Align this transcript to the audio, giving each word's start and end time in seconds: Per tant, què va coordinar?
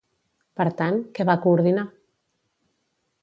Per 0.59 0.65
tant, 0.79 0.97
què 1.19 1.27
va 1.31 1.35
coordinar? 1.45 1.85